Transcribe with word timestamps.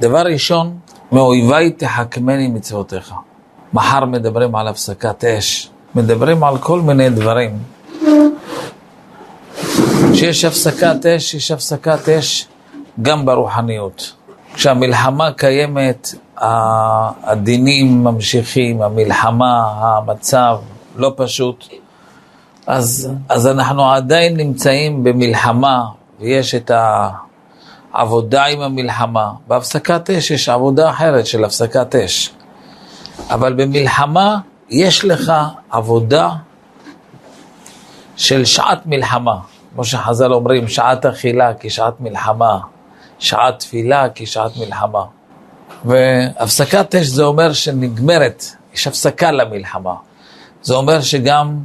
דבר 0.00 0.22
ראשון, 0.22 0.78
מאויביי 1.12 1.70
תחכמני 1.70 2.48
מצוותיך. 2.48 3.14
מחר 3.72 4.04
מדברים 4.04 4.56
על 4.56 4.68
הפסקת 4.68 5.24
אש, 5.24 5.70
מדברים 5.94 6.44
על 6.44 6.58
כל 6.58 6.80
מיני 6.80 7.10
דברים. 7.10 7.58
כשיש 10.12 10.44
הפסקת 10.44 11.06
אש, 11.06 11.34
יש 11.34 11.50
הפסקת 11.50 12.08
אש 12.08 12.46
גם 13.02 13.26
ברוחניות. 13.26 14.12
כשהמלחמה 14.54 15.32
קיימת, 15.32 16.14
הדינים 17.22 18.04
ממשיכים, 18.04 18.82
המלחמה, 18.82 19.62
המצב 19.78 20.56
לא 20.96 21.12
פשוט. 21.16 21.64
אז, 22.66 23.10
אז 23.28 23.46
אנחנו 23.46 23.90
עדיין 23.92 24.36
נמצאים 24.36 25.04
במלחמה, 25.04 25.84
ויש 26.20 26.54
את 26.54 26.70
העבודה 27.96 28.44
עם 28.44 28.60
המלחמה. 28.60 29.30
בהפסקת 29.48 30.10
אש 30.10 30.30
יש 30.30 30.48
עבודה 30.48 30.90
אחרת 30.90 31.26
של 31.26 31.44
הפסקת 31.44 31.94
אש. 31.94 32.30
אבל 33.30 33.52
במלחמה 33.52 34.38
יש 34.70 35.04
לך 35.04 35.32
עבודה 35.70 36.30
של 38.16 38.44
שעת 38.44 38.86
מלחמה. 38.86 39.36
כמו 39.74 39.84
שחז"ל 39.84 40.32
אומרים, 40.32 40.68
שעת 40.68 41.06
אכילה 41.06 41.52
כשעת 41.60 42.00
מלחמה, 42.00 42.58
שעת 43.18 43.58
תפילה 43.58 44.06
כשעת 44.14 44.50
מלחמה. 44.56 45.02
והפסקת 45.84 46.94
אש 46.94 47.06
זה 47.06 47.24
אומר 47.24 47.52
שנגמרת, 47.52 48.44
יש 48.74 48.86
הפסקה 48.86 49.30
למלחמה. 49.30 49.94
זה 50.62 50.74
אומר 50.74 51.00
שגם 51.00 51.58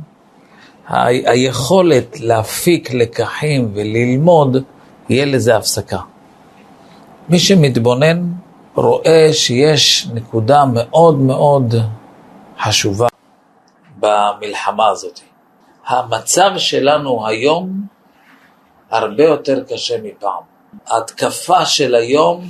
ה- 0.88 1.06
היכולת 1.06 2.20
להפיק 2.20 2.94
לקחים 2.94 3.72
וללמוד, 3.74 4.58
יהיה 5.10 5.26
לזה 5.26 5.58
הפסקה. 5.58 6.00
מי 7.30 7.40
שמתבונן 7.40 8.32
רואה 8.76 9.30
שיש 9.34 10.08
נקודה 10.14 10.64
מאוד 10.74 11.20
מאוד 11.20 11.76
חשובה 12.60 13.08
במלחמה 14.00 14.88
הזאת. 14.88 15.20
המצב 15.88 16.52
שלנו 16.58 17.28
היום 17.28 17.88
הרבה 18.90 19.24
יותר 19.24 19.64
קשה 19.70 19.96
מפעם. 20.04 20.44
ההתקפה 20.88 21.66
של 21.66 21.96
היום 21.96 22.46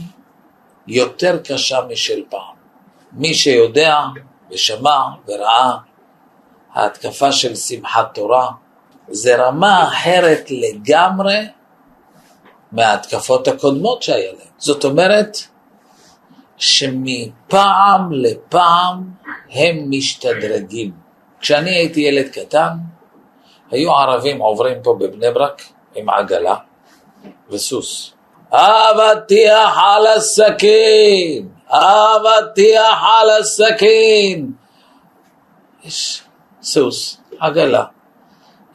יותר 0.87 1.39
קשה 1.43 1.79
משל 1.91 2.21
פעם. 2.29 2.55
מי 3.13 3.33
שיודע 3.33 3.99
ושמע 4.51 4.99
וראה, 5.27 5.71
ההתקפה 6.73 7.31
של 7.31 7.55
שמחת 7.55 8.13
תורה 8.13 8.47
זה 9.07 9.45
רמה 9.45 9.83
אחרת 9.87 10.51
לגמרי 10.51 11.47
מההתקפות 12.71 13.47
הקודמות 13.47 14.03
שהיה 14.03 14.31
להם. 14.31 14.47
זאת 14.57 14.85
אומרת 14.85 15.37
שמפעם 16.57 18.11
לפעם 18.11 19.03
הם 19.51 19.85
משתדרגים. 19.89 20.91
כשאני 21.39 21.69
הייתי 21.69 22.01
ילד 22.01 22.27
קטן, 22.29 22.69
היו 23.71 23.91
ערבים 23.91 24.41
עוברים 24.41 24.77
פה 24.83 24.95
בבני 24.99 25.31
ברק 25.31 25.61
עם 25.95 26.09
עגלה 26.09 26.55
וסוס. 27.49 28.13
אבטיח 28.51 29.77
על 29.77 30.07
הסכין, 30.07 31.49
אבטיח 31.67 33.03
על 33.03 33.29
הסכין. 33.29 34.51
יש 35.83 36.23
סוס, 36.61 37.21
עגלה, 37.39 37.83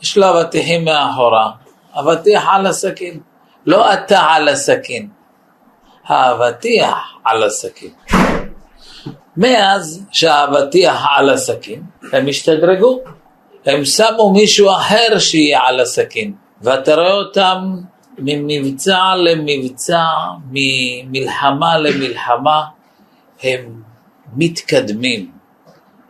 יש 0.02 0.17
לו 0.17 0.41
אבטיחים 0.41 0.84
מאחורה, 0.84 1.50
אבטיח 1.94 2.44
על 2.50 2.67
הסכין. 2.67 3.20
לא 3.67 3.92
אתה 3.92 4.20
על 4.20 4.48
הסכין, 4.48 5.09
האבטיח 6.06 6.97
על 7.25 7.42
הסכין. 7.42 7.91
מאז 9.36 10.05
שהאבטיח 10.12 11.06
על 11.17 11.31
הסכין, 11.31 11.83
הם 12.12 12.28
השתדרגו, 12.28 13.00
הם 13.67 13.84
שמו 13.84 14.33
מישהו 14.33 14.70
אחר 14.70 15.18
שיהיה 15.18 15.61
על 15.63 15.80
הסכין, 15.80 16.35
ואתה 16.63 16.95
רואה 16.95 17.13
אותם 17.13 17.58
ממבצע 18.18 19.14
למבצע, 19.17 20.05
ממלחמה 20.51 21.79
למלחמה, 21.79 22.63
הם 23.42 23.83
מתקדמים. 24.36 25.30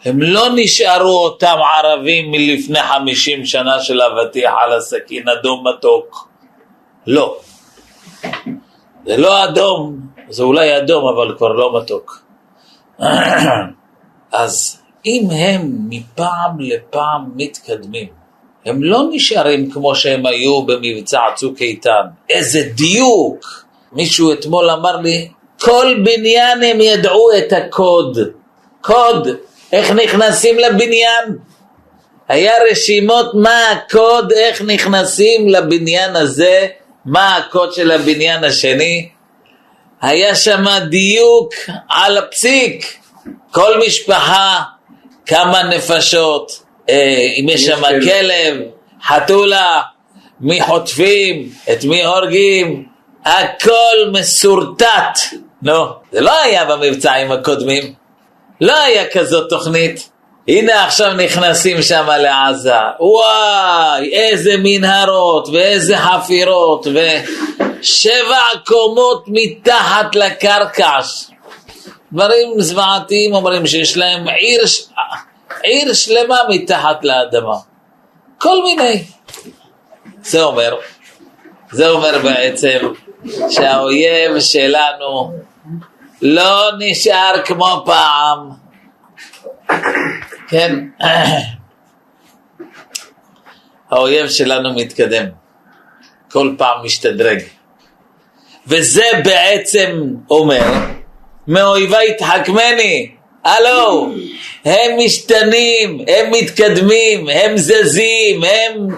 הם 0.04 0.22
לא 0.22 0.46
נשארו 0.54 1.24
אותם 1.24 1.56
ערבים 1.74 2.30
מלפני 2.30 2.82
חמישים 2.82 3.44
שנה 3.44 3.80
של 3.80 4.02
אבטיח 4.02 4.52
על 4.64 4.72
הסכין 4.72 5.28
אדום 5.28 5.64
מתוק. 5.68 6.28
לא. 7.06 7.36
זה 9.06 9.16
לא 9.16 9.44
אדום, 9.44 10.00
זה 10.28 10.42
אולי 10.42 10.78
אדום, 10.78 11.08
אבל 11.08 11.34
כבר 11.36 11.48
לא 11.48 11.80
מתוק. 11.80 12.22
אז 14.32 14.82
אם 15.06 15.28
הם 15.30 15.78
מפעם 15.88 16.60
לפעם 16.60 17.30
מתקדמים, 17.36 18.08
הם 18.66 18.82
לא 18.82 19.02
נשארים 19.10 19.70
כמו 19.70 19.94
שהם 19.94 20.26
היו 20.26 20.62
במבצע 20.62 21.20
צוק 21.34 21.60
איתן. 21.60 22.02
איזה 22.30 22.62
דיוק! 22.74 23.64
מישהו 23.92 24.32
אתמול 24.32 24.70
אמר 24.70 24.96
לי, 24.96 25.28
כל 25.60 25.94
בניין 26.04 26.62
הם 26.62 26.80
ידעו 26.80 27.28
את 27.38 27.52
הקוד. 27.52 28.18
קוד, 28.80 29.28
איך 29.72 29.90
נכנסים 29.90 30.58
לבניין? 30.58 31.38
היה 32.28 32.52
רשימות 32.70 33.34
מה 33.34 33.70
הקוד, 33.70 34.32
איך 34.32 34.62
נכנסים 34.62 35.48
לבניין 35.48 36.16
הזה, 36.16 36.66
מה 37.06 37.36
הקוד 37.36 37.72
של 37.72 37.90
הבניין 37.90 38.44
השני. 38.44 39.08
היה 40.02 40.34
שם 40.34 40.64
דיוק 40.90 41.54
על 41.88 42.18
הפסיק. 42.18 42.96
כל 43.50 43.80
משפחה, 43.86 44.62
כמה 45.26 45.62
נפשות, 45.62 46.62
אה, 46.88 47.28
אם 47.36 47.46
יש 47.48 47.66
שם 47.66 47.82
כלב, 47.82 48.60
חתולה, 49.02 49.82
מי 50.40 50.60
חוטפים, 50.60 51.50
את 51.72 51.84
מי 51.84 52.04
הורגים, 52.04 52.86
הכל 53.24 54.10
מסורטט. 54.12 55.18
נו, 55.62 55.84
זה 56.12 56.20
לא 56.20 56.42
היה 56.42 56.64
במבצעים 56.64 57.32
הקודמים, 57.32 57.94
לא 58.60 58.76
היה 58.82 59.10
כזאת 59.10 59.50
תוכנית. 59.50 60.10
הנה 60.48 60.84
עכשיו 60.84 61.12
נכנסים 61.12 61.82
שם 61.82 62.06
לעזה, 62.18 62.72
וואי, 63.00 64.10
איזה 64.12 64.54
מנהרות 64.62 65.48
ואיזה 65.48 65.98
חפירות 65.98 66.86
ושבע 66.86 68.40
קומות 68.66 69.24
מתחת 69.26 70.14
לקרקע. 70.14 70.98
דברים 72.12 72.60
זוועתיים 72.60 73.34
אומרים 73.34 73.66
שיש 73.66 73.96
להם 73.96 74.28
עיר, 74.28 74.64
עיר 75.62 75.92
שלמה 75.92 76.38
מתחת 76.48 77.04
לאדמה. 77.04 77.56
כל 78.38 78.62
מיני. 78.62 79.04
זה 80.22 80.42
אומר, 80.42 80.76
זה 81.72 81.90
אומר 81.90 82.18
בעצם 82.22 82.78
שהאויב 83.50 84.40
שלנו 84.40 85.32
לא 86.22 86.70
נשאר 86.78 87.34
כמו 87.44 87.82
פעם. 87.86 88.50
כן, 90.48 90.84
האויב 93.90 94.28
שלנו 94.28 94.74
מתקדם, 94.74 95.24
כל 96.30 96.54
פעם 96.58 96.84
משתדרג. 96.84 97.38
וזה 98.66 99.04
בעצם 99.24 100.02
אומר, 100.30 100.64
מאויבי 101.48 102.14
תחכמני, 102.18 103.10
הלו, 103.44 104.12
הם 104.64 104.90
משתנים, 105.04 105.98
הם 106.08 106.30
מתקדמים, 106.30 107.28
הם 107.28 107.56
זזים, 107.56 108.40
הם... 108.44 108.88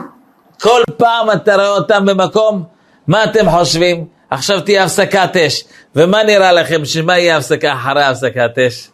כל 0.60 0.82
פעם 0.96 1.30
אתה 1.30 1.54
רואה 1.54 1.68
אותם 1.68 2.06
במקום, 2.06 2.64
מה 3.06 3.24
אתם 3.24 3.50
חושבים? 3.50 4.06
עכשיו 4.30 4.60
תהיה 4.60 4.84
הפסקת 4.84 5.36
אש. 5.36 5.64
ומה 5.96 6.22
נראה 6.22 6.52
לכם, 6.52 6.84
שמה 6.84 7.18
יהיה 7.18 7.36
הפסקה 7.36 7.72
אחרי 7.72 8.02
הפסקת 8.02 8.58
אש? 8.58 8.88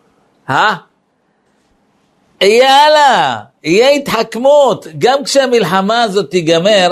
אה? 0.50 0.74
יאללה, 2.44 3.38
יהיה 3.64 3.88
התחכמות. 3.88 4.86
גם 4.98 5.24
כשהמלחמה 5.24 6.02
הזאת 6.02 6.30
תיגמר, 6.30 6.90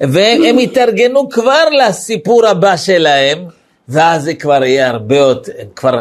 והם 0.00 0.58
יתארגנו 0.58 1.28
כבר 1.28 1.64
לסיפור 1.70 2.46
הבא 2.46 2.76
שלהם, 2.76 3.44
ואז 3.88 4.22
זה 4.22 4.34
כבר 4.34 4.64
יהיה 4.64 4.90
הרבה 4.90 5.16
יותר, 5.16 5.52
כבר... 5.76 6.00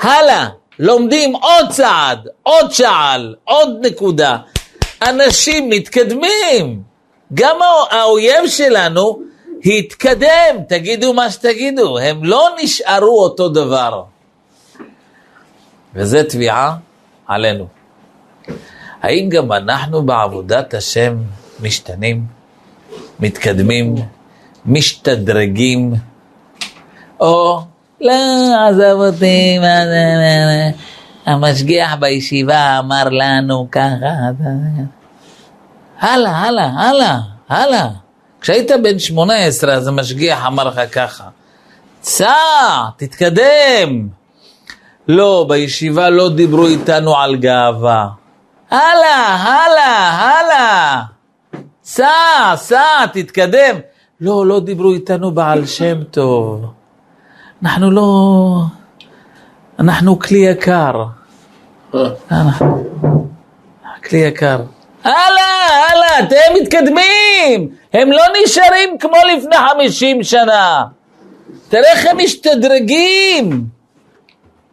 הלאה, 0.00 0.48
לומדים 0.78 1.36
עוד 1.36 1.70
צעד, 1.70 2.28
עוד 2.42 2.72
שעל, 2.72 3.34
עוד 3.44 3.86
נקודה. 3.86 4.36
אנשים 5.08 5.68
מתקדמים. 5.68 6.82
גם 7.34 7.56
האויב 7.90 8.46
שלנו 8.46 9.20
התקדם, 9.64 10.56
תגידו 10.68 11.14
מה 11.14 11.30
שתגידו, 11.30 11.98
הם 11.98 12.24
לא 12.24 12.48
נשארו 12.62 13.22
אותו 13.22 13.48
דבר. 13.48 14.02
וזה 15.94 16.24
תביעה 16.24 16.76
עלינו. 17.26 17.81
האם 19.02 19.28
גם 19.28 19.52
אנחנו 19.52 20.02
בעבודת 20.02 20.74
השם 20.74 21.16
משתנים, 21.60 22.26
מתקדמים, 23.20 23.94
משתדרגים, 24.66 25.94
או 27.20 27.60
לא, 28.00 28.12
עזב 28.68 28.94
אותי, 28.96 29.58
מה 29.58 29.84
זה, 29.84 30.70
המשגיח 31.26 31.94
בישיבה 32.00 32.78
אמר 32.78 33.04
לנו 33.10 33.68
ככה. 33.72 34.08
הלאה, 36.00 36.30
הלאה, 36.30 36.70
הלאה, 36.76 37.18
הלאה. 37.48 37.88
כשהיית 38.40 38.70
בן 38.82 38.98
18 38.98 39.74
אז 39.74 39.86
המשגיח 39.88 40.46
אמר 40.46 40.64
לך 40.64 40.80
ככה, 40.92 41.24
סע, 42.02 42.34
תתקדם. 42.96 44.08
לא, 45.08 45.46
בישיבה 45.48 46.10
לא 46.10 46.28
דיברו 46.28 46.66
איתנו 46.66 47.16
על 47.16 47.36
גאווה. 47.36 48.08
הלאה, 48.72 49.36
הלאה, 49.36 50.10
הלאה. 50.10 51.02
סע, 51.84 52.12
סע, 52.56 53.06
תתקדם. 53.12 53.76
לא, 54.20 54.46
לא 54.46 54.60
דיברו 54.60 54.92
איתנו 54.92 55.30
בעל 55.30 55.66
שם 55.66 56.04
טוב. 56.10 56.64
אנחנו 57.62 57.90
לא... 57.90 58.62
אנחנו 59.78 60.18
כלי 60.18 60.38
יקר. 60.38 61.04
כלי 64.04 64.18
יקר. 64.18 64.60
הלאה, 65.04 65.86
הלאה, 65.90 66.18
אתם 66.18 66.54
מתקדמים. 66.62 67.68
הם 67.92 68.12
לא 68.12 68.22
נשארים 68.44 68.98
כמו 68.98 69.16
לפני 69.36 69.56
חמישים 69.70 70.22
שנה. 70.22 70.84
תראה 71.68 71.92
איך 71.92 72.06
הם 72.06 72.18
משתדרגים. 72.18 73.64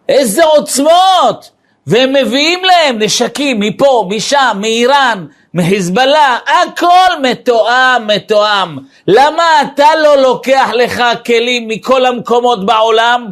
איזה 0.10 0.44
עוצמות. 0.44 1.52
והם 1.90 2.14
מביאים 2.14 2.60
להם 2.64 3.00
נשקים 3.00 3.60
מפה, 3.60 4.10
משם, 4.10 4.58
מאיראן, 4.62 5.26
מחיזבאללה, 5.54 6.38
הכל 6.46 7.22
מתואם, 7.32 8.08
מתואם. 8.08 8.78
למה 9.08 9.44
אתה 9.62 9.88
לא 10.04 10.22
לוקח 10.22 10.70
לך 10.74 11.04
כלים 11.26 11.68
מכל 11.68 12.06
המקומות 12.06 12.66
בעולם? 12.66 13.30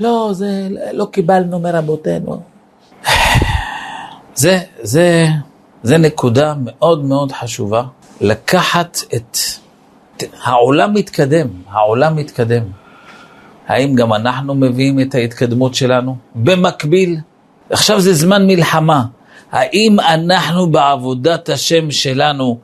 לא, 0.00 0.28
זה 0.32 0.68
לא 0.92 1.04
קיבלנו 1.04 1.58
מרבותינו. 1.58 2.40
זה, 4.34 4.58
זה, 4.82 5.26
זה 5.82 5.98
נקודה 5.98 6.54
מאוד 6.64 7.04
מאוד 7.04 7.32
חשובה, 7.32 7.82
לקחת 8.20 8.98
את... 9.14 9.36
העולם 10.44 10.94
מתקדם, 10.94 11.48
העולם 11.70 12.16
מתקדם. 12.16 12.62
האם 13.66 13.94
גם 13.94 14.12
אנחנו 14.12 14.54
מביאים 14.54 15.00
את 15.00 15.14
ההתקדמות 15.14 15.74
שלנו? 15.74 16.16
במקביל, 16.34 17.16
עכשיו 17.70 18.00
זה 18.00 18.14
זמן 18.14 18.46
מלחמה. 18.46 19.04
האם 19.52 20.00
אנחנו 20.00 20.70
בעבודת 20.70 21.48
השם 21.48 21.90
שלנו 21.90 22.58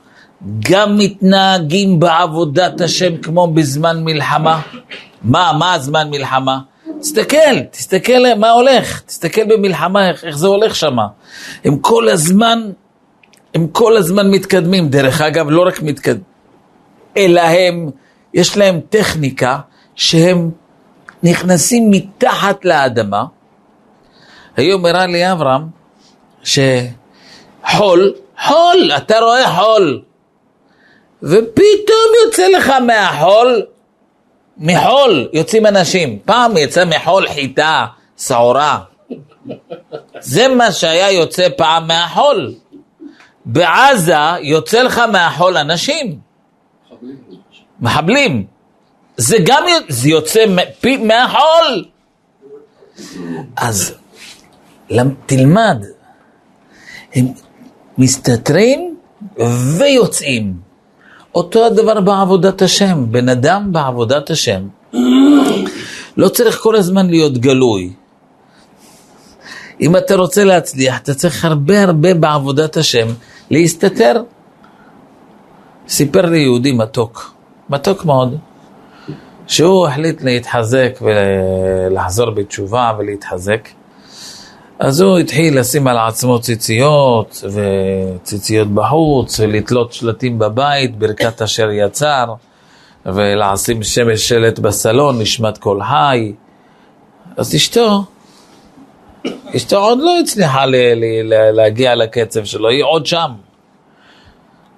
גם 0.70 0.98
מתנהגים 0.98 2.00
בעבודת 2.00 2.80
השם 2.80 3.16
כמו 3.16 3.46
בזמן 3.46 4.04
מלחמה? 4.04 4.60
מה, 5.22 5.52
מה 5.58 5.74
הזמן 5.74 6.10
מלחמה? 6.10 6.58
תסתכל, 7.00 7.60
תסתכל 7.70 8.34
מה 8.38 8.50
הולך, 8.50 9.00
תסתכל 9.00 9.44
במלחמה, 9.44 10.08
איך, 10.08 10.24
איך 10.24 10.38
זה 10.38 10.46
הולך 10.46 10.74
שם. 10.74 10.96
הם 11.64 11.78
כל 11.78 12.08
הזמן, 12.08 12.70
הם 13.54 13.66
כל 13.66 13.96
הזמן 13.96 14.30
מתקדמים. 14.30 14.88
דרך 14.88 15.20
אגב, 15.20 15.50
לא 15.50 15.66
רק 15.66 15.82
מתקדמים, 15.82 16.24
אלא 17.16 17.40
הם, 17.40 17.90
יש 18.34 18.56
להם 18.56 18.80
טכניקה 18.88 19.58
שהם 19.94 20.50
נכנסים 21.22 21.90
מתחת 21.90 22.64
לאדמה. 22.64 23.24
היום 24.56 24.86
הראה 24.86 25.06
לי 25.06 25.32
אברהם 25.32 25.62
שחול, 26.42 28.14
חול, 28.46 28.90
אתה 28.96 29.18
רואה 29.18 29.48
חול, 29.48 30.02
ופתאום 31.22 32.10
יוצא 32.24 32.48
לך 32.48 32.68
מהחול, 32.86 33.62
מחול 34.58 35.28
יוצאים 35.32 35.66
אנשים. 35.66 36.18
פעם 36.24 36.56
יצא 36.56 36.84
מחול 36.84 37.28
חיטה, 37.28 37.86
שעורה. 38.18 38.78
זה 40.20 40.48
מה 40.48 40.72
שהיה 40.72 41.10
יוצא 41.10 41.48
פעם 41.56 41.86
מהחול. 41.86 42.54
בעזה 43.44 44.14
יוצא 44.40 44.82
לך 44.82 44.98
מהחול 44.98 45.56
אנשים. 45.56 46.18
מחבלים. 47.80 48.46
זה 49.16 49.36
גם 49.46 49.62
זה 49.88 50.08
יוצא 50.08 50.44
מהחול. 51.00 51.84
אז 53.56 53.94
תלמד, 55.26 55.84
הם 57.14 57.26
מסתתרים 57.98 58.96
ויוצאים. 59.78 60.54
אותו 61.34 61.66
הדבר 61.66 62.00
בעבודת 62.00 62.62
השם, 62.62 63.06
בן 63.10 63.28
אדם 63.28 63.72
בעבודת 63.72 64.30
השם 64.30 64.62
לא 66.16 66.28
צריך 66.28 66.58
כל 66.58 66.76
הזמן 66.76 67.10
להיות 67.10 67.38
גלוי. 67.38 67.92
אם 69.80 69.96
אתה 69.96 70.14
רוצה 70.16 70.44
להצליח, 70.44 70.98
אתה 70.98 71.14
צריך 71.14 71.44
הרבה 71.44 71.82
הרבה 71.82 72.14
בעבודת 72.14 72.76
השם 72.76 73.06
להסתתר. 73.50 74.22
סיפר 75.88 76.26
לי 76.26 76.38
יהודי 76.38 76.72
מתוק, 76.72 77.34
מתוק 77.70 78.04
מאוד, 78.04 78.38
שהוא 79.46 79.86
החליט 79.86 80.22
להתחזק 80.22 80.98
ולחזור 81.02 82.30
בתשובה 82.30 82.92
ולהתחזק. 82.98 83.68
אז 84.84 85.00
הוא 85.00 85.18
התחיל 85.18 85.58
לשים 85.60 85.86
על 85.86 85.98
עצמו 85.98 86.40
ציציות 86.40 87.44
וציציות 87.54 88.68
בחוץ 88.68 89.40
ולתלות 89.40 89.92
שלטים 89.92 90.38
בבית, 90.38 90.98
ברכת 90.98 91.42
אשר 91.42 91.70
יצר 91.70 92.34
ולשים 93.06 93.82
שמש 93.82 94.28
שלט 94.28 94.58
בסלון, 94.58 95.20
נשמת 95.20 95.58
כל 95.58 95.78
חי. 95.82 96.32
אז 97.36 97.54
אשתו, 97.54 98.04
אשתו 99.56 99.76
עוד 99.76 99.98
לא 100.00 100.20
הצליחה 100.20 100.66
ל- 100.66 100.76
ל- 101.24 101.50
להגיע 101.50 101.94
לקצב 101.94 102.44
שלו, 102.44 102.68
היא 102.68 102.84
עוד 102.84 103.06
שם. 103.06 103.30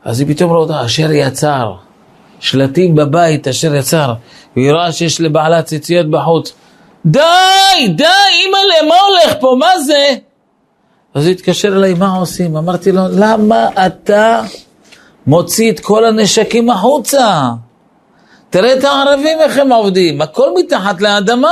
אז 0.04 0.20
היא 0.20 0.28
פתאום 0.28 0.50
רואה, 0.50 0.84
אשר 0.84 1.12
יצר, 1.12 1.74
שלטים 2.40 2.94
בבית, 2.94 3.48
אשר 3.48 3.74
יצר. 3.74 4.14
והיא 4.56 4.72
רואה 4.72 4.92
שיש 4.92 5.20
לבעלה 5.20 5.62
ציציות 5.62 6.10
בחוץ. 6.10 6.54
די, 7.06 7.88
די, 7.88 8.04
אימא'לה, 8.44 8.88
מה 8.88 8.94
הולך 9.08 9.36
פה, 9.40 9.56
מה 9.58 9.80
זה? 9.80 10.08
אז 11.14 11.24
הוא 11.26 11.32
התקשר 11.32 11.76
אליי, 11.76 11.94
מה 11.94 12.16
עושים? 12.16 12.56
אמרתי 12.56 12.92
לו, 12.92 13.02
למה 13.18 13.68
אתה 13.86 14.42
מוציא 15.26 15.72
את 15.72 15.80
כל 15.80 16.04
הנשקים 16.04 16.70
החוצה? 16.70 17.50
תראה 18.50 18.72
את 18.72 18.84
הערבים 18.84 19.40
איך 19.40 19.58
הם 19.58 19.72
עובדים, 19.72 20.22
הכל 20.22 20.50
מתחת 20.56 21.00
לאדמה, 21.00 21.50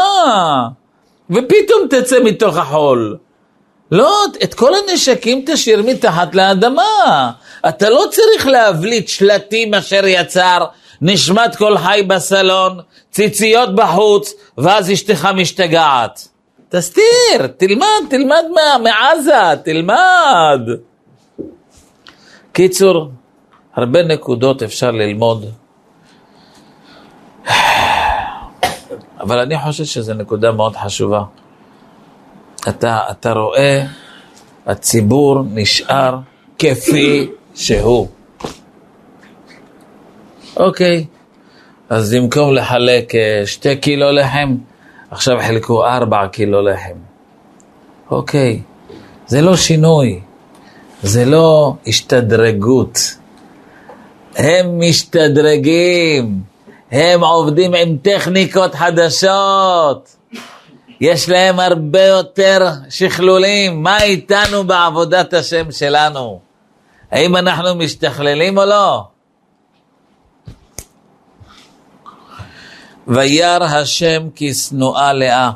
ופתאום 1.31 1.89
תצא 1.91 2.17
מתוך 2.25 2.57
החול. 2.57 3.17
לא, 3.93 4.25
את 4.45 4.55
כל 4.55 4.73
הנשקים 4.75 5.45
תשאיר 5.47 5.83
מתחת 5.83 6.35
לאדמה. 6.35 7.31
אתה 7.69 7.91
לא 7.91 8.05
צריך 8.11 8.47
להבליט 8.47 9.09
שלטים 9.09 9.75
אשר 9.75 10.07
יצר 10.07 10.65
נשמת 11.03 11.57
כל 11.57 11.79
חי 11.79 12.03
בסלון, 12.07 12.81
ציציות 13.11 13.75
בחוץ, 13.75 14.35
ואז 14.59 14.93
אשתך 14.93 15.29
משתגעת. 15.37 16.29
תסתיר, 16.69 17.47
תלמד, 17.57 17.87
תלמד 18.11 18.45
מה, 18.55 18.79
מעזה, 18.83 19.63
תלמד. 19.65 20.61
קיצור, 22.53 23.09
הרבה 23.75 24.03
נקודות 24.03 24.63
אפשר 24.63 24.91
ללמוד. 24.91 25.45
אבל 29.21 29.39
אני 29.39 29.59
חושב 29.59 29.85
שזו 29.85 30.15
נקודה 30.15 30.53
מאוד 30.53 30.77
חשובה. 30.77 31.23
אתה, 32.69 33.01
אתה 33.11 33.33
רואה, 33.33 33.83
הציבור 34.67 35.43
נשאר 35.55 36.19
כפי 36.59 37.31
שהוא. 37.55 38.09
אוקיי, 40.57 41.07
אז 41.89 42.15
במקום 42.15 42.55
לחלק 42.55 43.15
אה, 43.15 43.43
שתי 43.47 43.77
קילו 43.77 44.13
לחם, 44.13 44.57
עכשיו 45.11 45.39
חילקו 45.47 45.85
ארבע 45.85 46.27
קילו 46.29 46.63
לחם. 46.63 46.97
אוקיי, 48.11 48.61
זה 49.27 49.41
לא 49.41 49.57
שינוי, 49.57 50.21
זה 51.03 51.25
לא 51.25 51.75
השתדרגות. 51.87 52.99
הם 54.37 54.81
משתדרגים, 54.81 56.41
הם 56.91 57.25
עובדים 57.25 57.75
עם 57.75 57.97
טכניקות 58.03 58.75
חדשות. 58.75 60.17
יש 61.01 61.29
להם 61.29 61.61
הרבה 61.61 62.05
יותר 62.05 62.69
שכלולים. 62.91 63.83
מה 63.83 64.03
איתנו 64.03 64.65
בעבודת 64.65 65.35
השם 65.35 65.71
שלנו? 65.71 66.41
האם 67.11 67.37
אנחנו 67.37 67.75
משתכללים 67.75 68.59
או 68.59 68.65
לא? 68.65 69.05
וירא 73.09 73.65
השם 73.65 74.23
כשנואה 74.35 75.13
לאה, 75.13 75.51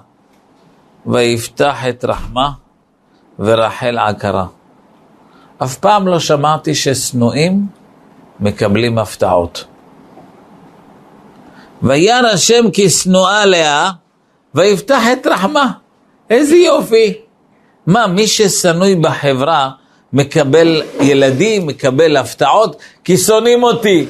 ויפתח 1.07 1.77
את 1.89 2.05
רחמה, 2.05 2.51
ורחל 3.39 3.99
עקרה. 3.99 4.47
אף 5.63 5.77
פעם 5.77 6.09
לא 6.09 6.21
שמעתי 6.21 6.75
ששנואים 6.75 7.67
מקבלים 8.41 8.99
הפתעות. 8.99 9.65
וירא 11.83 12.29
השם 12.29 12.65
כשנואה 12.73 13.47
לאה, 13.47 13.91
ויפתח 14.55 15.03
את 15.13 15.27
רחמה. 15.27 15.71
איזה 16.31 16.57
יופי. 16.57 17.15
מה, 17.87 18.07
מי 18.07 18.27
ששנוי 18.27 18.95
בחברה 18.95 19.71
מקבל 20.13 20.83
ילדים, 21.01 21.67
מקבל 21.67 22.17
הפתעות, 22.17 22.77
כי 23.05 23.17
שונאים 23.17 23.63
אותי. 23.63 24.07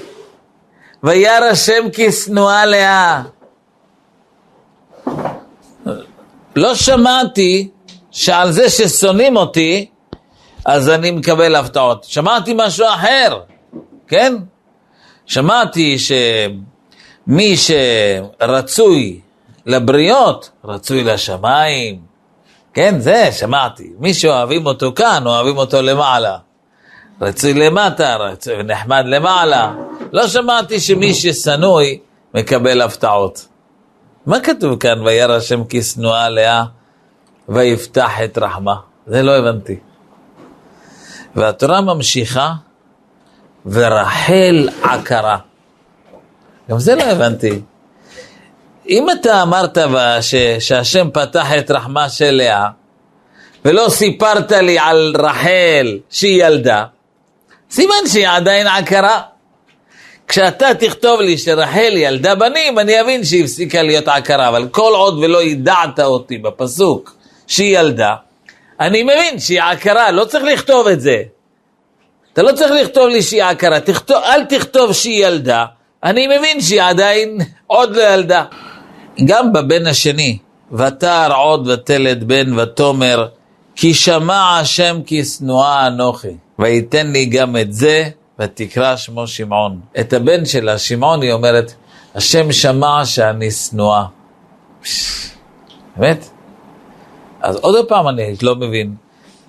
וירא 1.03 1.45
השם 1.45 1.91
כי 1.93 2.13
שנואה 2.13 2.67
לאה. 2.67 3.23
לא 6.57 6.75
שמעתי 6.75 7.69
שעל 8.11 8.53
זה 8.53 8.71
ששונאים 8.71 9.37
אותי, 9.37 9.87
אז 10.65 10.89
אני 10.91 11.11
מקבל 11.11 11.55
הפתעות. 11.55 12.05
שמעתי 12.05 12.55
משהו 12.57 12.87
אחר, 12.87 13.41
כן? 14.09 14.35
שמעתי 15.27 15.97
שמי 15.99 17.55
שרצוי 17.57 19.21
לבריות, 19.67 20.51
רצוי 20.65 21.05
לשמיים. 21.05 22.01
כן, 22.75 23.01
זה 23.01 23.29
שמעתי. 23.33 23.93
מי 23.99 24.15
שאוהבים 24.15 24.67
אותו 24.67 24.93
כאן, 24.95 25.27
אוהבים 25.27 25.57
אותו 25.57 25.83
למעלה. 25.83 26.39
רצוי 27.21 27.55
למטה, 27.55 28.17
רצוי 28.17 28.63
נחמד 28.63 29.05
למעלה. 29.07 29.73
לא 30.17 30.29
שמעתי 30.29 30.81
שמי 30.81 31.15
ששנוי 31.15 31.99
מקבל 32.35 32.83
הפתעות. 32.83 33.49
מה 34.27 34.41
כתוב 34.41 34.79
כאן, 34.79 35.01
וירא 35.01 35.37
השם 35.37 35.65
כי 35.65 35.83
שנואה 35.83 36.29
לאה 36.29 36.65
ויפתח 37.49 38.11
את 38.25 38.39
רחמה? 38.39 38.75
זה 39.07 39.23
לא 39.23 39.37
הבנתי. 39.37 39.77
והתורה 41.35 41.81
ממשיכה, 41.81 42.53
ורחל 43.67 44.69
עקרה. 44.83 45.39
גם 46.71 46.79
זה 46.79 46.95
לא 46.95 47.03
הבנתי. 47.03 47.61
אם 48.89 49.07
אתה 49.11 49.43
אמרת 49.43 49.79
ש, 50.21 50.35
שהשם 50.59 51.09
פתח 51.13 51.47
את 51.59 51.71
רחמה 51.71 52.09
של 52.09 52.31
לאה, 52.31 52.69
ולא 53.65 53.87
סיפרת 53.89 54.53
לי 54.53 54.79
על 54.79 55.15
רחל 55.19 55.99
שהיא 56.11 56.45
ילדה, 56.45 56.85
סימן 57.71 58.07
שהיא 58.07 58.29
עדיין 58.29 58.67
עקרה. 58.67 59.36
כשאתה 60.29 60.75
תכתוב 60.79 61.21
לי 61.21 61.39
שרחל 61.39 61.93
ילדה 61.97 62.35
בנים, 62.35 62.79
אני 62.79 63.01
אבין 63.01 63.25
שהיא 63.25 63.45
הפסיקה 63.45 63.83
להיות 63.83 64.09
עקרה, 64.09 64.49
אבל 64.49 64.69
כל 64.69 64.93
עוד 64.95 65.19
ולא 65.19 65.43
ידעת 65.43 66.01
אותי 66.01 66.39
בפסוק 66.39 67.17
שהיא 67.47 67.79
ילדה, 67.79 68.15
אני 68.81 69.03
מבין 69.03 69.39
שהיא 69.39 69.63
עקרה, 69.63 70.11
לא 70.11 70.25
צריך 70.25 70.45
לכתוב 70.45 70.87
את 70.87 71.01
זה. 71.01 71.23
אתה 72.33 72.43
לא 72.43 72.53
צריך 72.53 72.71
לכתוב 72.71 73.09
לי 73.09 73.23
שהיא 73.23 73.45
עקרה, 73.45 73.81
תכתוב, 73.81 74.17
אל 74.17 74.45
תכתוב 74.45 74.93
שהיא 74.93 75.27
ילדה, 75.27 75.65
אני 76.05 76.27
מבין 76.27 76.61
שהיא 76.61 76.83
עדיין 76.83 77.39
עוד 77.67 77.97
לא 77.97 78.03
ילדה. 78.15 78.45
גם 79.25 79.53
בבן 79.53 79.87
השני, 79.87 80.39
ותער 80.73 81.37
עוד 81.37 81.69
ותלד 81.69 82.25
בן 82.25 82.59
ותאמר, 82.59 83.27
כי 83.77 83.95
שמע 83.95 84.59
השם 84.61 84.97
כי 85.07 85.25
שנואה 85.25 85.87
אנוכי, 85.87 86.37
וייתן 86.59 87.13
לי 87.13 87.27
גם 87.27 87.57
את 87.57 87.73
זה, 87.73 88.09
ותקרא 88.39 88.97
שמו 88.97 89.27
שמעון. 89.27 89.81
את 90.01 90.13
הבן 90.13 90.45
שלה, 90.45 90.79
שמעון, 90.79 91.23
היא 91.23 91.33
אומרת, 91.33 91.75
השם 92.15 92.53
שמע 92.53 93.05
שאני 93.05 93.51
שנואה. 93.51 94.05
באמת? 95.97 96.29
אז 97.41 97.57
עוד 97.57 97.89
פעם 97.89 98.09
אני 98.09 98.35
לא 98.43 98.57
מבין. 98.57 98.95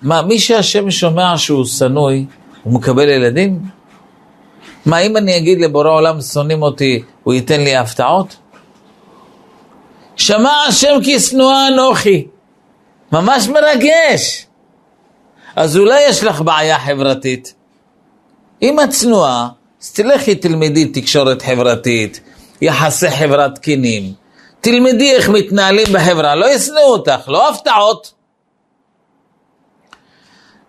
מה, 0.02 0.22
מי 0.22 0.38
שהשם 0.38 0.90
שומע 0.90 1.38
שהוא 1.38 1.64
שנואי, 1.64 2.26
הוא 2.62 2.74
מקבל 2.74 3.08
ילדים? 3.08 3.60
מה, 4.86 4.98
אם 4.98 5.16
אני 5.16 5.36
אגיד 5.36 5.60
לבורא 5.60 5.90
עולם, 5.90 6.20
שונאים 6.20 6.62
אותי, 6.62 7.02
הוא 7.24 7.34
ייתן 7.34 7.60
לי 7.60 7.76
הפתעות? 7.76 8.36
שמע 10.16 10.52
השם 10.68 10.94
כי 11.04 11.20
שנואה 11.20 11.68
אנוכי. 11.68 12.26
ממש 13.12 13.48
מרגש. 13.48 14.46
אז 15.56 15.76
אולי 15.76 16.00
יש 16.08 16.24
לך 16.24 16.40
בעיה 16.40 16.78
חברתית. 16.78 17.54
אם 18.62 18.80
את 18.80 18.90
צנועה, 18.90 19.48
אז 19.82 19.92
תלכי 19.92 20.34
תלמדי 20.34 20.86
תקשורת 20.86 21.42
חברתית, 21.42 22.20
יחסי 22.60 23.10
חברה 23.10 23.50
תקינים. 23.50 24.12
תלמדי 24.60 25.12
איך 25.12 25.28
מתנהלים 25.28 25.86
בחברה, 25.92 26.34
לא 26.34 26.46
ישנאו 26.46 26.92
אותך, 26.92 27.28
לא 27.28 27.50
הפתעות. 27.50 28.12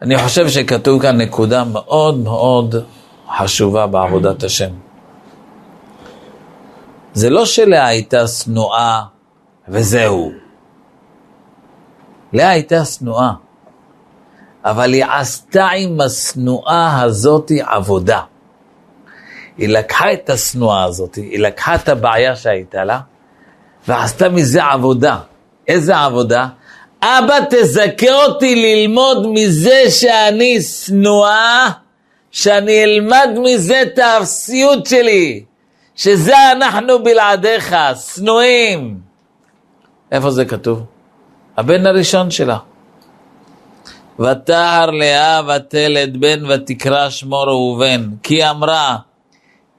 אני 0.01 0.17
חושב 0.17 0.50
שכתוב 0.50 1.01
כאן 1.01 1.22
נקודה 1.22 1.63
מאוד 1.63 2.17
מאוד 2.17 2.75
חשובה 3.38 3.88
בעבודת 3.88 4.43
השם. 4.43 4.69
זה 7.13 7.29
לא 7.29 7.46
שלאה 7.46 7.88
הייתה 7.88 8.27
שנואה 8.27 9.01
וזהו. 9.67 10.31
לאה 12.34 12.50
הייתה 12.50 12.86
שנואה, 12.86 13.31
אבל 14.65 14.93
היא 14.93 15.05
עשתה 15.05 15.67
עם 15.67 16.01
השנואה 16.01 17.01
הזאתי 17.01 17.61
עבודה. 17.61 18.21
היא 19.57 19.69
לקחה 19.69 20.13
את 20.13 20.29
השנואה 20.29 20.83
הזאת, 20.83 21.15
היא 21.15 21.39
לקחה 21.39 21.75
את 21.75 21.89
הבעיה 21.89 22.35
שהייתה 22.35 22.83
לה, 22.83 22.99
ועשתה 23.87 24.29
מזה 24.29 24.63
עבודה. 24.63 25.17
איזה 25.67 25.97
עבודה? 25.97 26.47
אבא, 27.03 27.39
תזכה 27.49 28.25
אותי 28.25 28.55
ללמוד 28.55 29.27
מזה 29.29 29.81
שאני 29.89 30.61
שנואה, 30.61 31.69
שאני 32.31 32.83
אלמד 32.83 33.29
מזה 33.43 33.81
את 33.81 33.99
האפסיות 33.99 34.85
שלי, 34.85 35.43
שזה 35.95 36.51
אנחנו 36.51 37.03
בלעדיך, 37.03 37.75
שנואים. 38.15 38.99
איפה 40.11 40.31
זה 40.31 40.45
כתוב? 40.45 40.83
הבן 41.57 41.85
הראשון 41.85 42.31
שלה. 42.31 42.57
ותהר 44.19 44.91
לאה 44.91 45.41
ותלד 45.47 46.17
בן 46.19 46.45
ותקרא 46.45 47.09
שמו 47.09 47.41
ראובן, 47.41 48.09
כי 48.23 48.49
אמרה, 48.49 48.97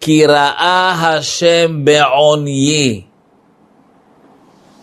כי 0.00 0.26
ראה 0.26 0.92
השם 0.92 1.84
בעוניי. 1.84 3.02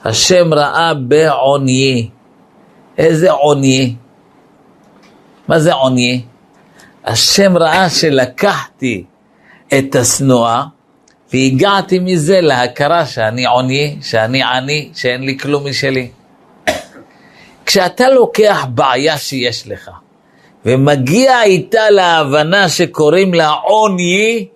השם 0.05 0.53
ראה 0.53 0.93
בעוניי. 0.93 2.09
איזה 2.97 3.31
עוניי? 3.31 3.95
מה 5.47 5.59
זה 5.59 5.73
עוניי? 5.73 6.21
השם 7.05 7.57
ראה 7.57 7.89
שלקחתי 7.89 9.03
את 9.77 9.95
השנואה 9.95 10.63
והגעתי 11.33 11.99
מזה 11.99 12.41
להכרה 12.41 13.05
שאני 13.05 13.45
עוני, 13.45 13.97
שאני 14.01 14.43
עני, 14.43 14.89
שאין 14.93 15.21
לי 15.21 15.37
כלום 15.39 15.67
משלי. 15.67 16.09
כשאתה 17.67 18.09
לוקח 18.09 18.65
בעיה 18.69 19.17
שיש 19.17 19.67
לך 19.67 19.91
ומגיע 20.65 21.43
איתה 21.43 21.89
להבנה 21.89 22.69
שקוראים 22.69 23.33
לה 23.33 23.49
עוני, 23.49 24.47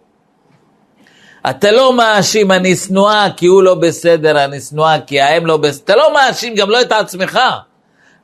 אתה 1.50 1.72
לא 1.72 1.94
מאשים, 1.94 2.52
אני 2.52 2.76
שנואה 2.76 3.28
כי 3.38 3.46
הוא 3.46 3.64
לא 3.64 3.76
בסדר, 3.76 4.46
אני 4.46 4.60
שנואה 4.60 5.02
כי 5.02 5.22
האם 5.22 5.46
לא 5.46 5.58
בסדר, 5.58 5.84
אתה 5.84 5.96
לא 5.96 6.14
מאשים 6.14 6.56
גם 6.56 6.70
לא 6.70 6.82
את 6.82 6.92
עצמך, 6.92 7.40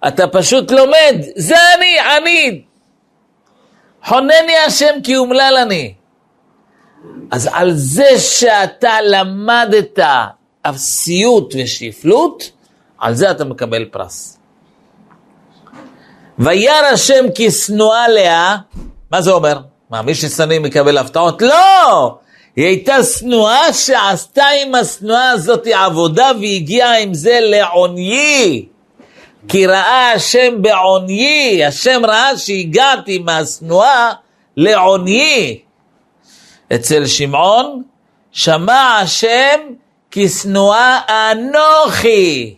אתה 0.08 0.28
פשוט 0.28 0.72
לומד, 0.72 1.16
זה 1.36 1.56
אני, 1.78 1.96
אני. 2.18 2.62
חונני 4.06 4.58
השם 4.68 5.02
כי 5.04 5.18
אומלל 5.18 5.58
אני. 5.62 5.94
אז 7.32 7.50
על 7.54 7.72
זה 7.74 8.20
שאתה 8.20 9.02
למדת 9.02 10.00
אפסיות 10.62 11.54
ושפלות, 11.58 12.52
על 12.98 13.14
זה 13.14 13.32
אתה 13.32 13.46
מקבל 13.46 13.86
פרס. 13.86 14.37
וירא 16.40 16.86
השם 16.94 17.26
כי 17.36 17.52
שנואה 17.52 18.08
לאה, 18.08 18.58
מה 19.12 19.22
זה 19.22 19.32
אומר? 19.32 19.60
מה, 19.90 20.02
מי 20.02 20.16
ששניא 20.16 20.60
מקבל 20.60 20.98
הפתעות? 20.98 21.42
לא! 21.42 22.18
היא 22.56 22.66
הייתה 22.66 23.04
שנואה 23.04 23.74
שעשתה 23.74 24.46
עם 24.62 24.76
השנואה 24.76 25.30
הזאת 25.30 25.68
עבודה 25.68 26.32
והגיעה 26.42 27.00
עם 27.00 27.14
זה 27.14 27.40
לעוניי. 27.42 28.66
כי 29.48 29.68
ראה 29.68 30.12
השם 30.12 30.62
בעוניי, 30.62 31.66
השם 31.66 32.02
ראה 32.06 32.38
שהגעתי 32.38 33.18
מהשנואה 33.18 34.12
לעוניי. 34.58 35.60
אצל 36.76 37.08
שמעון, 37.08 37.84
שמע 38.32 39.00
השם 39.02 39.60
כי 40.12 40.30
שנואה 40.30 41.00
אנוכי. 41.10 42.56